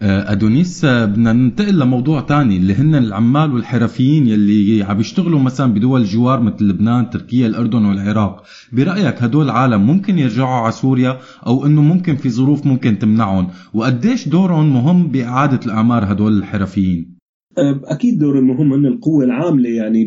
أدونيس 0.03 0.85
آه، 0.85 1.05
بدنا 1.05 1.33
ننتقل 1.33 1.79
لموضوع 1.79 2.21
تاني 2.21 2.57
اللي 2.57 2.75
هن 2.75 2.95
العمال 2.95 3.55
والحرفيين 3.55 4.27
يلي 4.27 4.83
عم 4.83 5.01
يشتغلوا 5.01 5.41
مثلا 5.41 5.75
بدول 5.75 6.05
جوار 6.05 6.41
مثل 6.41 6.65
لبنان، 6.65 7.11
تركيا، 7.11 7.47
الأردن 7.47 7.85
والعراق، 7.85 8.43
برأيك 8.73 9.23
هدول 9.23 9.45
العالم 9.45 9.87
ممكن 9.87 10.19
يرجعوا 10.19 10.49
على 10.49 10.73
سوريا 10.73 11.19
أو 11.47 11.67
إنه 11.67 11.83
ممكن 11.83 12.17
في 12.17 12.31
ظروف 12.31 12.67
ممكن 12.67 12.99
تمنعهم، 12.99 13.49
وقديش 13.75 14.29
دورهم 14.29 14.75
مهم 14.75 15.09
بإعادة 15.09 15.61
الأعمار 15.67 16.13
هدول 16.13 16.39
الحرفيين؟ 16.39 17.15
آه، 17.59 17.81
أكيد 17.85 18.19
دورهم 18.19 18.47
مهم 18.47 18.73
هن 18.73 18.87
القوة 18.87 19.25
العاملة 19.25 19.69
يعني 19.69 20.05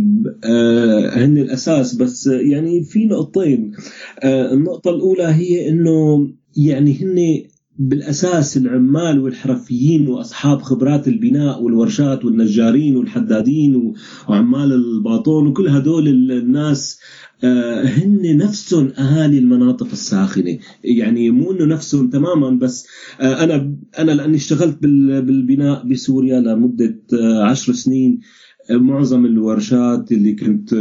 هن 1.15 1.37
الأساس. 1.37 1.95
بس 1.95 2.27
يعني 2.27 2.83
في 2.83 3.05
نقطتين. 3.05 3.71
النقطة 4.53 4.89
الأولى 4.89 5.23
هي 5.23 5.69
إنه 5.69 6.27
يعني 6.57 7.01
هن 7.01 7.47
بالأساس 7.79 8.57
العمال 8.57 9.19
والحرفيين 9.19 10.07
وأصحاب 10.07 10.61
خبرات 10.61 11.07
البناء 11.07 11.63
والورشات 11.63 12.25
والنجارين 12.25 12.97
والحدادين 12.97 13.93
وعمال 14.29 14.73
الباطون 14.73 15.47
وكل 15.47 15.67
هدول 15.67 16.07
الناس 16.07 16.99
آه، 17.43 17.83
هن 17.83 18.37
نفسهم 18.37 18.91
أهالي 18.99 19.37
المناطق 19.37 19.87
الساخنة. 19.91 20.57
يعني 20.83 21.31
مو 21.31 21.51
إنه 21.51 21.65
نفسهم 21.65 22.09
تماما 22.09 22.49
بس 22.49 22.87
آه، 23.21 23.43
أنا 23.43 23.75
أنا 23.99 24.11
لأني 24.11 24.35
اشتغلت 24.35 24.77
بالبناء 24.81 25.87
بسوريا 25.87 26.39
لمدة 26.39 26.99
آه، 27.13 27.43
عشر 27.43 27.73
سنين 27.73 28.19
معظم 28.71 29.25
الورشات 29.25 30.11
اللي 30.11 30.33
كنت 30.33 30.73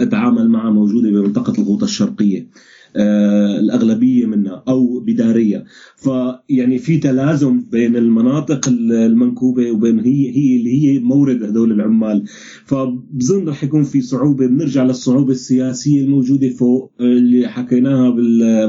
أتعامل 0.00 0.48
معها 0.48 0.70
موجودة 0.70 1.10
بمنطقة 1.10 1.52
الغوطة 1.62 1.84
الشرقية. 1.84 2.48
الأغلبية 2.96 4.26
منها 4.26 4.62
أو 4.68 5.00
بدارية. 5.00 5.64
فيعني 5.96 6.78
في 6.78 6.98
تلازم 6.98 7.64
بين 7.70 7.96
المناطق 7.96 8.68
المنكوبة 8.68 9.70
وبين 9.70 9.98
هي 9.98 10.36
هي 10.36 10.56
اللي 10.56 10.82
هي 10.82 10.98
مورد 10.98 11.42
هذول 11.42 11.72
العمال. 11.72 12.24
فبظن 12.64 13.48
رح 13.48 13.64
يكون 13.64 13.82
في 13.82 14.00
صعوبة. 14.00 14.46
بنرجع 14.46 14.84
للصعوبة 14.84 15.32
السياسية 15.32 16.00
الموجودة 16.00 16.48
فوق 16.48 16.92
اللي 17.00 17.48
حكيناها 17.48 18.10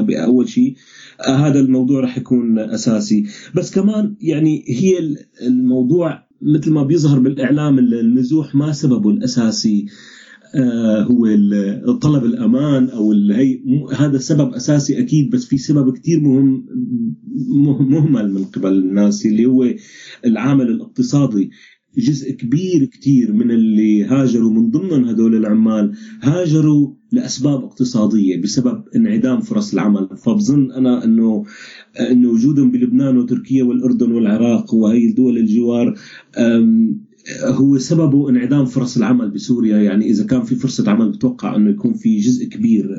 بأول 0.02 0.48
شيء 0.48 0.74
آه، 1.28 1.36
هذا 1.36 1.60
الموضوع 1.60 2.00
رح 2.00 2.18
يكون 2.18 2.58
أساسي. 2.58 3.26
بس 3.54 3.74
كمان 3.74 4.14
يعني 4.20 4.64
هي 4.68 5.16
الموضوع 5.42 6.28
مثل 6.42 6.72
ما 6.72 6.82
بيظهر 6.82 7.18
بالإعلام 7.18 7.78
النزوح 7.78 8.54
ما 8.54 8.72
سببه 8.72 9.10
الأساسي. 9.10 9.86
آه، 9.86 10.17
هو 11.10 11.26
طلب 12.00 12.24
الأمان 12.24 12.88
أو 12.88 13.12
هي 13.12 13.60
هذا 13.96 14.18
سبب 14.18 14.52
أساسي 14.54 14.98
أكيد 14.98 15.30
بس 15.30 15.46
في 15.46 15.58
سبب 15.58 15.96
كثير 15.96 16.20
مهم 16.20 16.66
مهمل 17.90 18.32
من 18.32 18.44
قبل 18.44 18.72
الناس 18.72 19.26
اللي 19.26 19.46
هو 19.46 19.74
العامل 20.26 20.68
الاقتصادي. 20.68 21.50
جزء 21.98 22.32
كبير 22.32 22.84
كثير 22.84 23.32
من 23.32 23.50
اللي 23.50 24.04
هاجروا 24.04 24.50
من 24.50 24.70
ضمن 24.70 25.04
هذول 25.04 25.34
العمال 25.34 25.92
هاجروا 26.22 26.94
لأسباب 27.12 27.64
اقتصادية 27.64 28.42
بسبب 28.42 28.84
انعدام 28.96 29.40
فرص 29.40 29.72
العمل. 29.72 30.08
فبظن 30.16 30.72
أنا 30.72 31.04
إنه 31.04 31.44
إنه 32.10 32.28
وجودهم 32.28 32.70
بلبنان 32.70 33.16
وتركيا 33.18 33.64
والأردن 33.64 34.12
والعراق 34.12 34.74
وهي 34.74 35.08
الدول 35.08 35.38
الجوار 35.38 35.94
هو 37.44 37.78
سببه 37.78 38.30
انعدام 38.30 38.64
فرص 38.64 38.96
العمل 38.96 39.30
بسوريا. 39.30 39.76
يعني 39.76 40.10
إذا 40.10 40.26
كان 40.26 40.42
في 40.42 40.54
فرصة 40.54 40.90
عمل 40.90 41.10
بتوقع 41.10 41.56
إنه 41.56 41.70
يكون 41.70 41.94
في 41.94 42.18
جزء 42.18 42.48
كبير 42.48 42.90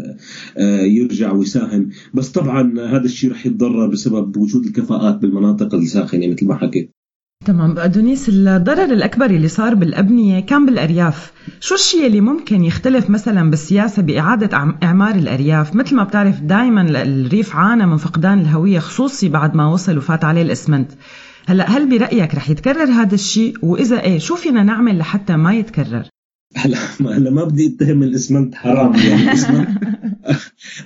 آه، 0.58 0.82
يرجع 0.82 1.32
ويساهم. 1.32 1.90
بس 2.14 2.30
طبعا 2.30 2.80
هذا 2.80 3.06
الشيء 3.06 3.32
رح 3.32 3.46
يتضرر 3.46 3.88
بسبب 3.88 4.38
وجود 4.38 4.66
الكفاءات 4.66 5.18
بالمناطق 5.18 5.76
الساخنة 5.76 6.28
مثل 6.28 6.48
ما 6.48 6.56
حكيت. 6.56 6.92
تمام. 7.46 7.80
أدونيس 7.80 8.30
الضرر 8.30 8.94
الأكبر 8.94 9.26
اللي 9.26 9.48
صار 9.48 9.76
بالأبنية 9.76 10.40
كان 10.40 10.66
بالأرياف. 10.66 11.32
شو 11.60 11.76
الشيء 11.76 12.08
اللي 12.08 12.22
ممكن 12.22 12.64
يختلف 12.64 13.10
مثلا 13.10 13.50
بالسياسة 13.50 14.02
بإعادة 14.02 14.58
إعمار 14.84 15.16
الأرياف؟ 15.16 15.76
مثل 15.76 15.96
ما 15.96 16.04
بتعرف 16.04 16.42
دائما 16.42 16.82
الريف 17.02 17.56
عانى 17.56 17.86
من 17.86 17.98
فقدان 17.98 18.40
الهوية 18.40 18.80
خصوصي 18.80 19.30
بعد 19.30 19.56
ما 19.56 19.68
وصل 19.68 19.98
وفات 19.98 20.24
عليه 20.26 20.42
الإسمنت. 20.42 20.92
هلا 21.50 21.70
هل 21.70 21.90
برأيك 21.90 22.36
رح 22.36 22.50
يتكرر 22.50 22.84
هذا 22.84 23.16
الشيء؟ 23.16 23.66
وإذا 23.66 24.04
إيه 24.04 24.18
شو 24.18 24.36
فينا 24.36 24.64
نعمل 24.64 24.98
لحتى 24.98 25.36
ما 25.36 25.54
يتكرر؟ 25.54 26.04
هلا 26.56 26.78
هلا 27.02 27.30
ما 27.30 27.44
بدي 27.44 27.68
اتهم 27.68 28.04
الاسمنت 28.04 28.56
حرام 28.56 28.96
يعني. 28.96 29.24
الاسمنت 29.32 29.70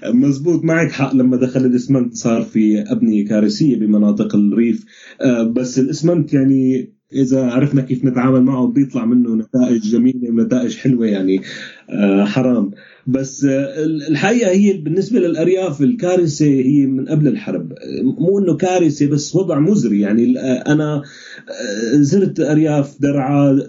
مزبوط 0.06 0.64
معك 0.64 0.92
حق. 0.92 1.16
لما 1.16 1.38
دخل 1.38 1.66
الاسمنت 1.66 2.16
صار 2.16 2.42
في 2.42 2.82
أبنية 2.82 3.28
كارثية 3.28 3.80
بمناطق 3.80 4.36
الريف. 4.36 4.86
آه، 5.22 5.44
بس 5.44 5.80
الاسمنت 5.80 6.34
يعني 6.34 6.94
إذا 7.16 7.44
عرفنا 7.44 7.82
كيف 7.82 8.06
نتعامل 8.06 8.44
معه 8.44 8.68
بيطلع 8.68 9.06
منه 9.06 9.36
نتائج 9.36 9.82
جميلة 9.92 10.30
ونتائج 10.30 10.78
حلوة 10.78 11.06
يعني 11.06 11.42
آه 11.90 12.24
حرام. 12.26 12.72
بس 13.08 13.46
آه 13.46 13.86
الحقيقة 14.10 14.52
هي 14.52 14.74
بالنسبة 14.74 15.20
للأرياف 15.20 15.82
الكارثة 15.82 16.46
هي 16.46 16.86
من 16.86 17.06
قبل 17.08 17.28
الحرب. 17.28 17.74
مو 18.04 18.40
إنه 18.40 18.56
كارثة 18.56 19.08
بس 19.08 19.36
وضع 19.36 19.60
مزري 19.60 20.00
يعني 20.00 20.40
أنا 20.68 21.02
زرت 21.94 22.40
أرياف 22.40 23.02
درعا 23.02 23.60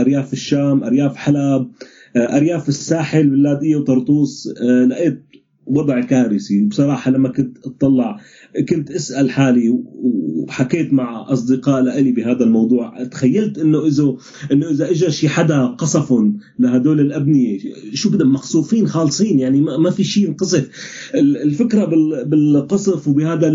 أرياف 0.00 0.32
الشام 0.32 0.84
أرياف 0.84 1.16
حلب 1.16 1.68
أرياف 2.16 2.68
الساحل 2.68 3.30
بلادية 3.30 3.76
وطرطوس 3.76 4.48
لقيت 4.88 5.22
وضع 5.68 6.00
كارثي. 6.00 6.62
بصراحة 6.62 7.10
لما 7.10 7.28
كنت 7.28 7.58
أطلع 7.66 8.20
كنت 8.68 8.90
أسأل 8.90 9.30
حالي 9.30 9.78
وحكيت 9.94 10.92
مع 10.92 11.32
أصدقاء 11.32 12.00
لي 12.00 12.12
بهذا 12.12 12.44
الموضوع. 12.44 13.04
تخيلت 13.04 13.58
إنه 13.58 13.86
إذا 13.86 14.16
إنه 14.52 14.70
إذا 14.70 14.90
إجا 14.90 15.10
شي 15.10 15.28
حدا 15.28 15.66
قصفهم 15.66 16.38
لهدول 16.58 17.00
الأبنية 17.00 17.58
شو 17.94 18.10
بدهم 18.10 18.32
مقصوفين 18.32 18.86
خالصين 18.86 19.38
يعني 19.38 19.60
ما 19.60 19.90
في 19.90 20.04
شيء 20.04 20.28
انقصف 20.28 20.68
الفكرة 21.14 21.84
بالقصف 22.24 23.08
وبهذا 23.08 23.48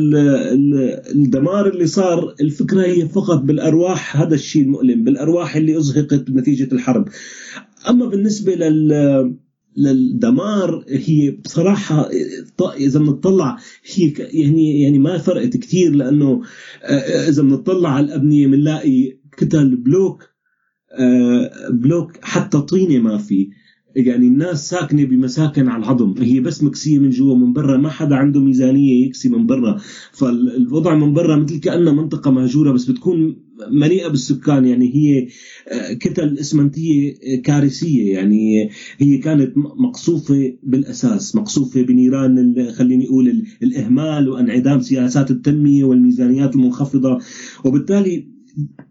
الدمار 1.15 1.69
اللي 1.69 1.87
صار 1.87 2.35
الفكرة 2.41 2.81
هي 2.81 3.07
فقط 3.07 3.41
بالأرواح. 3.41 4.17
هذا 4.17 4.35
الشيء 4.35 4.61
المؤلم 4.63 5.03
بالأرواح 5.03 5.55
اللي 5.55 5.77
أزهقت 5.77 6.29
نتيجة 6.29 6.73
الحرب. 6.73 7.07
أما 7.89 8.05
بالنسبة 8.05 8.55
لل 8.55 9.35
للدمار 9.77 10.85
هي 10.87 11.31
بصراحة 11.31 12.09
إذا 12.77 12.99
بنطلع 12.99 13.57
هي 13.95 14.13
يعني 14.17 14.81
يعني 14.81 14.99
ما 14.99 15.17
فرقت 15.17 15.57
كثير 15.57 15.91
لأنه 15.91 16.41
إذا 17.29 17.41
بنطلع 17.43 17.89
على 17.89 18.05
الأبنية 18.05 18.47
بنلاقي 18.47 19.17
كتل 19.37 19.75
بلوك 19.75 20.29
بلوك 21.71 22.11
حتى 22.21 22.61
طينة 22.61 22.99
ما 23.03 23.17
في. 23.17 23.49
يعني 23.95 24.27
الناس 24.27 24.69
ساكنة 24.69 25.05
بمساكن 25.05 25.67
على 25.67 25.83
العظم. 25.83 26.13
هي 26.17 26.39
بس 26.39 26.63
مكسية 26.63 26.99
من 26.99 27.09
جوا 27.09 27.35
من 27.35 27.53
برا. 27.53 27.77
ما 27.77 27.89
حدا 27.89 28.15
عنده 28.15 28.39
ميزانية 28.39 29.05
يكسي 29.05 29.29
من 29.29 29.45
برا. 29.45 29.77
فالوضع 30.11 30.95
من 30.95 31.13
برا 31.13 31.35
مثل 31.35 31.59
كأنها 31.59 31.93
منطقة 31.93 32.31
مهجورة 32.31 32.71
بس 32.71 32.85
بتكون 32.85 33.35
مليئة 33.71 34.07
بالسكان. 34.07 34.65
يعني 34.65 34.95
هي 34.95 35.27
آه، 35.67 35.93
كتل 35.93 36.37
إسمنتية 36.39 37.13
كارثية. 37.43 38.13
يعني 38.13 38.69
هي 38.97 39.17
كانت 39.17 39.57
مقصوفة 39.57 40.53
بالأساس. 40.63 41.35
مقصوفة 41.35 41.81
بنيران 41.81 42.71
خليني 42.71 43.05
أقول 43.05 43.43
الإهمال 43.63 44.29
وانعدام 44.29 44.81
سياسات 44.81 45.31
التنمية 45.31 45.83
والميزانيات 45.83 46.55
المنخفضة. 46.55 47.19
وبالتالي 47.65 48.32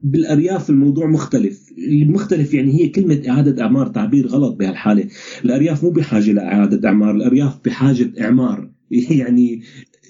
بالأرياف 0.03 0.71
الموضوع 0.71 1.07
مختلف. 1.07 1.73
المختلف 1.79 2.55
يعني 2.55 2.81
هي 2.81 2.89
كلمة 2.89 3.23
إعادة 3.29 3.63
إعمار 3.63 3.87
تعبير 3.87 4.27
غلط 4.27 4.57
بهالحالة. 4.57 5.09
الأرياف 5.45 5.85
مو 5.85 5.91
بحاجة 5.91 6.33
لاعاده 6.33 6.89
إعمار 6.89 7.15
الأرياف 7.17 7.59
بحاجة 7.65 8.13
إعمار. 8.21 8.71
يعني 9.21 9.63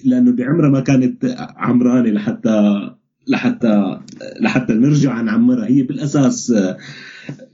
لأنه 0.03 0.31
بعمرها 0.31 0.69
ما 0.69 0.79
كانت 0.79 1.35
عمرانة 1.57 2.09
لحتى 2.09 2.89
لحتى 3.27 3.99
لحتى 4.41 4.73
نرجع 4.73 5.21
نعمرها. 5.21 5.67
هي 5.67 5.83
بالأساس 5.83 6.53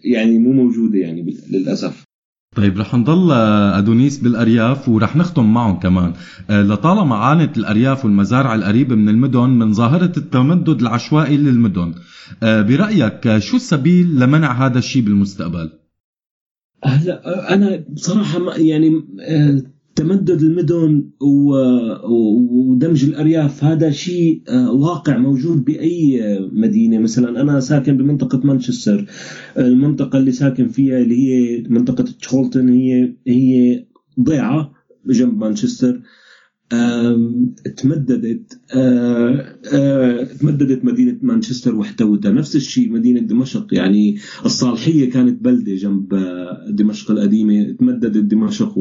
يعني 0.04 0.40
مو 0.40 0.52
موجودة 0.52 1.00
يعني 1.00 1.38
للأسف. 1.50 2.09
طيب 2.56 2.78
رح 2.78 2.96
نضل 2.96 3.32
أدونيس 3.32 4.18
بالأرياف 4.18 4.90
ورح 4.90 5.16
نختم 5.16 5.54
معهم 5.54 5.80
كمان. 5.80 6.14
آه، 6.50 6.64
لطالما 6.64 7.16
عانت 7.16 7.58
الأرياف 7.58 8.06
والمزارع 8.06 8.56
القريبة 8.56 8.96
من 8.96 9.10
المدن 9.10 9.50
من 9.50 9.74
ظاهرة 9.74 10.12
التمدد 10.18 10.82
العشوائي 10.82 11.38
للمدن 11.38 11.96
آه، 12.44 12.62
برأيك 12.62 13.38
شو 13.38 13.56
السبيل 13.56 14.20
لمنع 14.20 14.66
هذا 14.66 14.80
الشيء 14.80 15.02
بالمستقبل؟ 15.02 15.72
هلا 16.84 17.54
أنا 17.54 17.86
بصراحة 17.90 18.56
يعني 18.56 19.04
آه، 19.22 19.62
تمدد 20.00 20.42
المدن 20.42 21.10
ودمج 22.10 23.04
الأرياف 23.06 23.64
هذا 23.64 23.92
شيء 23.92 24.42
آه، 24.50 24.72
واقع 24.72 25.18
موجود 25.18 25.66
بأي 25.66 26.22
مدينة. 26.52 27.00
مثلا 27.00 27.42
أنا 27.42 27.60
ساكن 27.60 27.98
بمنطقة 27.98 28.42
مانشستر. 28.44 29.06
المنطقة 29.58 30.18
اللي 30.20 30.32
ساكن 30.32 30.68
فيها 30.68 30.98
اللي 31.00 31.16
هي 31.16 31.64
منطقة 31.70 32.04
تشولتون 32.04 32.70
هي 32.70 33.14
هي 33.28 33.86
ضيعة 34.20 34.72
جنب 35.06 35.38
مانشستر. 35.38 36.02
تمددت 37.78 38.60
تمددت 40.40 40.86
مدينة 40.86 41.18
مانشستر 41.22 41.76
واحتوتها 41.76 42.32
نفس 42.32 42.56
الشيء 42.56 42.92
مدينة 42.92 43.20
دمشق 43.20 43.68
يعني 43.72 44.18
الصالحية 44.46 45.10
كانت 45.10 45.44
بلدة 45.44 45.76
جنب 45.76 46.16
دمشق 46.70 47.12
القديمة. 47.12 47.72
تمددت 47.72 48.24
دمشق 48.24 48.76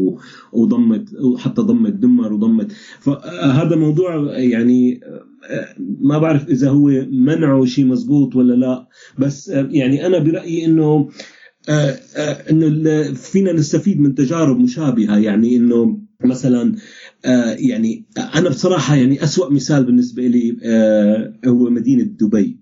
وضمت 0.52 1.14
وحتى 1.21 1.62
ضمت 1.62 1.92
دمر 1.92 2.33
وضمت. 2.33 2.73
فهذا 3.00 3.76
موضوع 3.76 4.38
يعني 4.38 5.00
ما 6.01 6.18
بعرف 6.18 6.48
إذا 6.48 6.68
هو 6.70 7.07
منعه 7.11 7.64
شيء 7.64 7.87
مزبوط 7.87 8.37
ولا 8.37 8.55
لا. 8.55 8.88
بس 9.18 9.48
يعني 9.48 10.07
أنا 10.07 10.18
برأيي 10.18 10.64
إنه 10.64 11.09
إنه 12.51 13.03
فينا 13.12 13.53
نستفيد 13.53 14.01
من 14.01 14.14
تجارب 14.14 14.59
مشابهة. 14.59 15.18
يعني 15.18 15.57
إنه 15.57 16.09
مثلا 16.24 16.74
يعني 17.59 18.04
أنا 18.35 18.48
بصراحة 18.48 18.96
يعني 18.96 19.24
أسوأ 19.24 19.52
مثال 19.52 19.85
بالنسبة 19.85 20.26
لي 20.26 20.57
آه، 20.62 21.33
هو 21.46 21.70
مدينة 21.70 22.02
دبي. 22.02 22.59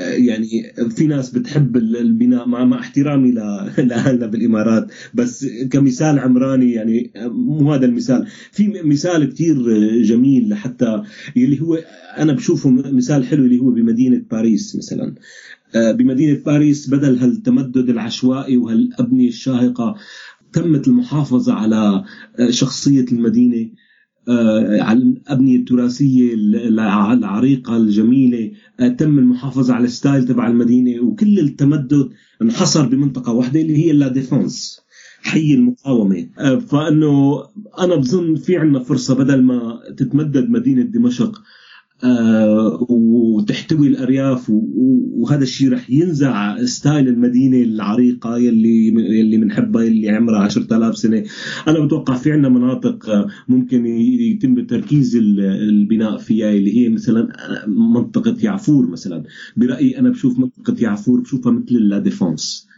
آه، 0.00 0.10
يعني 0.10 0.72
في 0.90 1.06
ناس 1.06 1.30
بتحب 1.30 1.76
البناء 1.76 2.48
مع 2.48 2.64
مع 2.64 2.80
احترامي 2.80 3.32
لاهلنا 3.78 4.26
بالامارات 4.32 4.86
بس 5.14 5.46
كمثال 5.70 6.18
عمراني 6.18 6.72
يعني 6.72 7.12
مو 7.26 7.72
هذا 7.72 7.86
المثال. 7.86 8.26
في 8.52 8.68
مثال 8.84 9.32
كثير 9.32 9.56
جميل 10.02 10.48
لحتى 10.48 11.02
اللي 11.36 11.60
هو 11.60 11.74
أنا 12.18 12.32
بشوفه 12.32 12.70
مثال 12.70 13.26
حلو 13.26 13.44
اللي 13.44 13.58
هو 13.58 13.70
بمدينة 13.70 14.22
باريس 14.30 14.76
مثلا. 14.76 15.14
بمدينة 15.74 16.42
باريس 16.46 16.90
بدل 16.90 17.18
هالتمدد 17.18 17.88
العشوائي 17.88 18.56
وهالأبنية 18.56 19.28
الشاهقة 19.28 19.94
تمت 20.54 20.88
المحافظة 20.88 21.52
على 21.52 22.04
آه، 22.38 22.50
شخصية 22.50 23.06
المدينة 23.12 23.70
آه، 24.28 24.82
على 24.82 24.98
الأبنية 24.98 25.56
التراثية 25.56 26.34
العريقة 26.34 27.76
الجميلة 27.76 28.50
آه، 28.80 28.88
تم 28.88 29.18
المحافظة 29.18 29.74
على 29.74 29.84
الستايل 29.84 30.24
تبع 30.24 30.46
المدينة 30.48 31.02
وكل 31.02 31.38
التمدد 31.38 32.10
انحصر 32.42 32.86
بمنطقة 32.86 33.32
واحدة 33.32 33.60
اللي 33.60 33.76
هي 33.86 33.92
La 33.92 34.08
Défense 34.08 34.80
حي 35.22 35.54
المقاومة. 35.54 36.28
فأنه 36.68 37.42
أنا 37.78 37.96
بظن 37.96 38.34
في 38.34 38.56
عنا 38.56 38.78
فرصة 38.78 39.14
بدل 39.14 39.42
ما 39.42 39.80
تتمدد 39.96 40.50
مدينة 40.50 40.82
دمشق 40.82 41.42
وتحتوي 42.88 43.88
الأرياف 43.88 44.50
وهذا 44.50 45.42
الشيء 45.42 45.72
رح 45.72 45.90
ينزع 45.90 46.64
style 46.64 47.08
المدينة 47.08 47.62
العريقة 47.62 48.38
يلي 48.38 48.86
يلي 49.18 49.36
بنحبها 49.36 49.82
يلي 49.82 50.10
عمرها 50.10 50.38
10000 50.38 50.96
سنة. 50.96 51.24
أنا 51.68 51.84
بتوقع 51.84 52.14
في 52.14 52.32
عندنا 52.32 52.48
مناطق 52.48 53.10
آه، 53.10 53.28
ممكن 53.48 53.86
يتم 53.86 54.66
تركيز 54.66 55.16
البناء 55.16 56.18
فيها 56.18 56.50
اللي 56.50 56.76
هي 56.76 56.88
مثلا 56.88 57.28
منطقة 57.68 58.36
يعفور 58.42 58.90
مثلا. 58.90 59.22
برأيي 59.56 59.98
أنا 59.98 60.10
بشوف 60.10 60.38
منطقة 60.38 60.76
يعفور 60.80 61.20
بشوفها 61.20 61.52
مثل 61.52 61.74
La 61.74 61.98
Défense. 61.98 62.68
آه، 62.70 62.73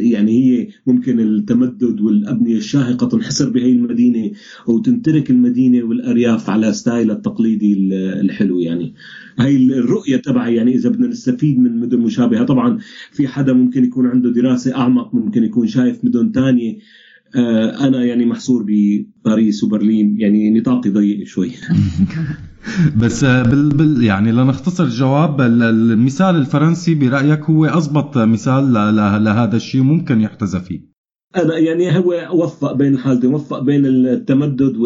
يعني 0.00 0.32
هي 0.32 0.68
ممكن 0.86 1.20
التمدد 1.20 2.00
والأبنية 2.00 2.56
الشاهقة 2.56 3.08
تنحصر 3.08 3.50
بهي 3.50 3.72
المدينة 3.72 4.30
وتنترك 4.66 5.30
المدينة 5.30 5.84
والأرياف 5.84 6.50
على 6.50 6.72
style 6.72 7.10
التقليدي 7.10 7.74
الحلو. 8.20 8.60
يعني 8.60 8.94
هاي 9.38 9.56
الرؤية 9.56 10.16
تبعي 10.16 10.54
يعني 10.54 10.74
إذا 10.74 10.90
بدنا 10.90 11.06
نستفيد 11.06 11.58
من 11.58 11.80
مدن 11.80 11.98
مشابهة. 11.98 12.44
طبعا 12.44 12.78
في 13.12 13.28
حدا 13.28 13.52
ممكن 13.52 13.84
يكون 13.84 14.06
عنده 14.06 14.30
دراسة 14.30 14.76
أعمق 14.76 15.14
ممكن 15.14 15.44
يكون 15.44 15.66
شايف 15.66 16.04
مدن 16.04 16.32
تانية. 16.32 16.78
آه، 17.36 17.86
أنا 17.86 18.04
يعني 18.04 18.26
محصور 18.26 18.66
بباريس 18.68 19.64
وبرلين 19.64 20.20
يعني 20.20 20.50
نطاقي 20.50 20.90
ضيق 20.90 21.26
شوي. 21.26 21.50
بس 23.02 23.24
بال, 23.24 23.68
بال 23.68 24.04
يعني 24.04 24.32
لنختصر 24.32 24.84
الجواب 24.84 25.40
المثال 25.40 26.36
الفرنسي 26.36 26.94
برأيك 26.94 27.40
هو 27.40 27.64
اضبط 27.64 28.18
مثال 28.18 28.72
لهذا 29.24 29.56
الشيء 29.56 29.82
ممكن 29.82 30.20
يحتذى 30.20 30.60
فيه. 30.60 30.92
أنا 31.36 31.58
يعني 31.58 31.98
هو 31.98 32.28
وفق 32.32 32.72
بين 32.72 32.94
الحالتين 32.94 33.34
وفق 33.34 33.58
بين 33.58 33.86
التمدد 33.86 34.76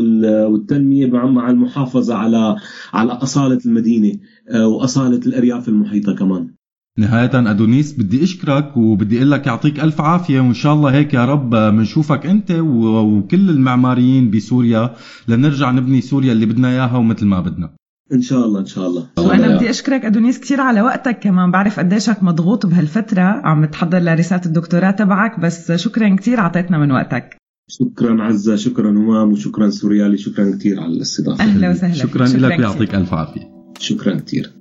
والتنمية 0.50 1.06
مع 1.06 1.50
المحافظة 1.50 2.14
على 2.14 2.56
على 2.92 3.12
أصالة 3.12 3.58
المدينة 3.66 4.18
آه، 4.50 4.68
وأصالة 4.68 5.20
الأرياف 5.26 5.68
المحيطة 5.68 6.14
كمان. 6.14 6.55
نهاية 6.98 7.30
أدونيس 7.34 7.92
بدي 7.92 8.24
أشكرك 8.24 8.76
وبدي 8.76 9.16
أقول 9.16 9.30
لك 9.30 9.46
يعطيك 9.46 9.80
ألف 9.80 10.00
عافية 10.00 10.40
وإن 10.40 10.54
شاء 10.54 10.74
الله 10.74 10.90
هيك 10.90 11.14
يا 11.14 11.24
رب 11.24 11.50
بنشوفك 11.50 12.26
أنت 12.26 12.50
وكل 12.50 13.50
المعماريين 13.50 14.30
بسوريا 14.30 14.94
لنرجع 15.28 15.70
نبني 15.70 16.00
سوريا 16.00 16.32
اللي 16.32 16.46
بدنا 16.46 16.68
إياها 16.68 16.96
ومثل 16.96 17.26
ما 17.26 17.40
بدنا. 17.40 17.70
إن 18.12 18.22
شاء 18.22 18.44
الله 18.44 18.60
إن 18.60 18.66
شاء 18.66 18.86
الله. 18.86 19.06
وأنا 19.18 19.56
بدي 19.56 19.70
أشكرك 19.70 20.04
أدونيس 20.04 20.40
كثير 20.40 20.60
على 20.60 20.82
وقتك 20.82 21.18
كمان 21.18 21.50
بعرف 21.50 21.80
قديشك 21.80 22.22
مضغوط 22.22 22.66
بهالفترة 22.66 23.22
عم 23.22 23.64
تحضر 23.64 23.98
لرسالة 23.98 24.42
الدكتوراه 24.46 24.90
تبعك 24.90 25.40
بس 25.40 25.72
شكرا 25.72 26.16
كثير 26.16 26.38
اعطيتنا 26.38 26.78
من 26.78 26.92
وقتك. 26.92 27.36
شكرا 27.68 28.22
عزة 28.22 28.56
شكرا 28.56 28.90
همام 28.90 29.32
وشكرا 29.32 29.70
سوريالي 29.70 30.18
شكرا 30.18 30.50
كثير 30.50 30.80
على 30.80 30.92
الاستضافة. 30.92 31.44
أهلا 31.44 31.70
وسهلا. 31.70 31.94
شكرا, 31.94 32.26
شكرا 32.26 32.48
لك 32.48 32.58
يعطيك 32.58 32.94
ألف 32.94 33.14
عافية. 33.14 33.50
شكرا 33.78 34.14
كثير 34.14 34.52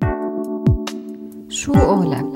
شو 1.55 1.71
قولك 1.73 2.34